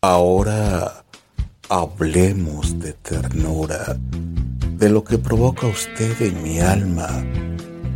Ahora 0.00 1.02
hablemos 1.68 2.78
de 2.78 2.92
ternura, 2.92 3.96
de 4.76 4.90
lo 4.90 5.02
que 5.02 5.18
provoca 5.18 5.66
usted 5.66 6.22
en 6.22 6.40
mi 6.40 6.60
alma 6.60 7.08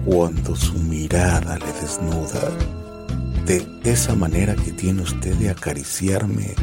cuando 0.05 0.57
su 0.57 0.75
mirada 0.75 1.61
le 1.61 1.73
desnuda, 1.81 2.51
de 3.47 3.65
esa 3.85 4.17
manera 4.17 4.57
que 4.57 4.73
tiene 4.73 5.03
usted 5.03 5.33
de 5.37 5.51
acariciarme 5.51 6.57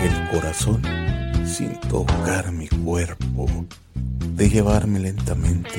el 0.00 0.30
corazón 0.30 0.80
sin 1.44 1.78
tocar 1.80 2.50
mi 2.50 2.68
cuerpo, 2.68 3.66
de 4.34 4.48
llevarme 4.48 5.00
lentamente 5.00 5.78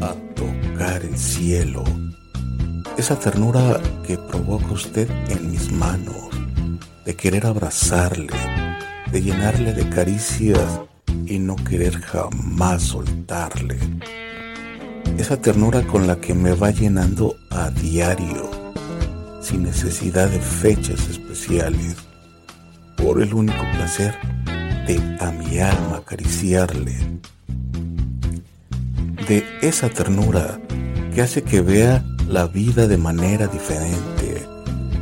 a 0.00 0.14
tocar 0.34 1.02
el 1.02 1.18
cielo, 1.18 1.84
esa 2.96 3.18
ternura 3.18 3.78
que 4.06 4.16
provoca 4.16 4.72
usted 4.72 5.10
en 5.28 5.50
mis 5.50 5.70
manos, 5.70 6.29
de 7.10 7.16
querer 7.16 7.44
abrazarle, 7.44 8.38
de 9.10 9.20
llenarle 9.20 9.72
de 9.72 9.88
caricias 9.88 10.80
y 11.26 11.40
no 11.40 11.56
querer 11.56 12.00
jamás 12.00 12.82
soltarle. 12.82 13.76
Esa 15.18 15.36
ternura 15.36 15.84
con 15.88 16.06
la 16.06 16.20
que 16.20 16.34
me 16.34 16.52
va 16.52 16.70
llenando 16.70 17.34
a 17.50 17.68
diario, 17.70 18.48
sin 19.42 19.64
necesidad 19.64 20.28
de 20.28 20.38
fechas 20.38 21.08
especiales, 21.08 21.96
por 22.96 23.20
el 23.20 23.34
único 23.34 23.64
placer 23.74 24.16
de 24.86 25.18
a 25.18 25.32
mi 25.32 25.58
alma 25.58 25.96
acariciarle. 25.96 26.94
De 29.26 29.44
esa 29.62 29.88
ternura 29.88 30.60
que 31.12 31.22
hace 31.22 31.42
que 31.42 31.60
vea 31.60 32.04
la 32.28 32.46
vida 32.46 32.86
de 32.86 32.98
manera 32.98 33.48
diferente, 33.48 34.46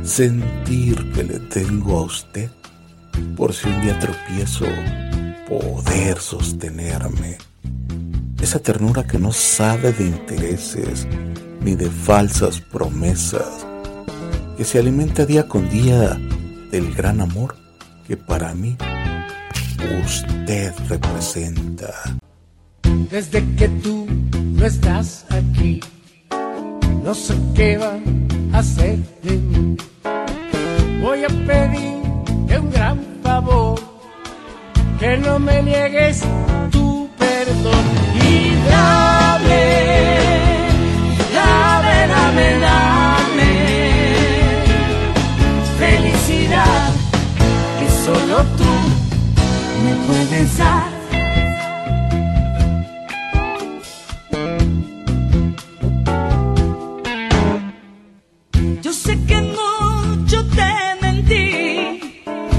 sentir 0.09 1.11
que 1.11 1.23
le 1.23 1.39
tengo 1.39 1.99
a 1.99 2.01
usted 2.01 2.49
por 3.37 3.53
si 3.53 3.69
un 3.69 3.81
día 3.81 3.97
tropiezo, 3.99 4.65
poder 5.47 6.19
sostenerme. 6.19 7.37
Esa 8.41 8.59
ternura 8.59 9.03
que 9.05 9.19
no 9.19 9.31
sabe 9.31 9.93
de 9.93 10.05
intereses 10.05 11.07
ni 11.61 11.75
de 11.75 11.89
falsas 11.89 12.59
promesas, 12.59 13.65
que 14.57 14.63
se 14.63 14.79
alimenta 14.79 15.25
día 15.25 15.47
con 15.47 15.69
día 15.69 16.19
del 16.71 16.93
gran 16.93 17.21
amor 17.21 17.55
que 18.07 18.17
para 18.17 18.53
mí 18.55 18.75
usted 20.05 20.73
representa. 20.87 21.93
Desde 23.11 23.45
que 23.55 23.69
tú 23.69 24.07
no 24.33 24.65
estás 24.65 25.25
aquí, 25.29 25.81
no 27.03 27.13
sé 27.13 27.35
qué 27.55 27.77
va 27.77 27.99
hacer. 28.59 28.97
Voy 31.01 31.23
a 31.23 31.27
pedirte 31.47 32.59
un 32.59 32.69
gran 32.71 32.99
favor, 33.23 33.79
que 34.99 35.17
no 35.17 35.39
me 35.39 35.63
niegues 35.63 36.23
Yo 58.81 58.93
sé 58.93 59.17
que 59.27 59.41
mucho 59.41 60.45
te 60.55 60.71
mentí, 61.01 61.99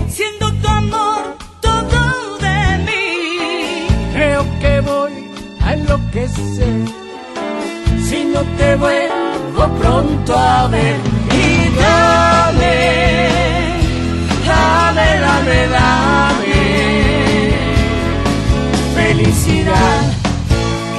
siendo 0.08 0.52
tu 0.60 0.68
amor 0.68 1.36
todo 1.62 2.38
de 2.38 2.78
mí. 2.86 3.86
Creo 4.12 4.44
que 4.60 4.80
voy 4.80 5.12
a 5.62 5.72
enloquecer 5.72 6.74
si 8.06 8.24
no 8.24 8.40
te 8.58 8.76
vuelvo 8.76 9.68
pronto 9.80 10.36
a 10.36 10.68
ver. 10.68 11.00
Y 11.32 11.74
dame, 11.80 12.74
dame, 14.46 15.20
dame, 15.20 15.68
dame 15.68 16.20
felicidad 18.94 20.02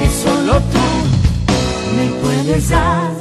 que 0.00 0.08
solo 0.24 0.54
tú 0.72 0.86
me 1.96 2.06
puedes 2.20 2.68
dar. 2.70 3.11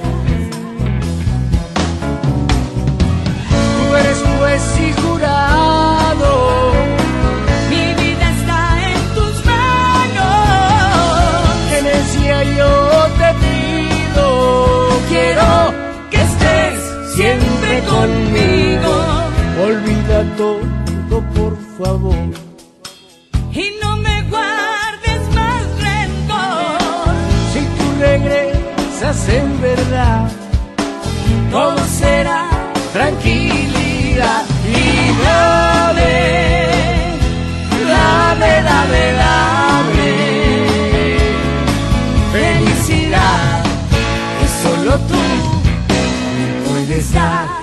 Favor. 21.84 22.16
Y 23.53 23.66
no 23.81 23.97
me 23.97 24.22
guardes 24.30 25.22
más 25.40 25.64
rencor. 25.88 27.14
Si 27.53 27.62
tú 27.78 27.86
regresas 28.00 29.30
en 29.30 29.62
verdad, 29.62 30.30
todo 31.52 31.78
será 32.00 32.50
tranquilidad. 32.94 34.44
Y 34.68 35.24
dame, 35.25 36.14
dame, 37.94 38.52
dame, 38.70 39.03
dame 39.24 40.12
felicidad 42.31 43.64
que 44.40 44.47
solo 44.64 44.91
tú 45.09 45.20
me 46.38 46.70
puedes 46.70 47.14
dar. 47.14 47.60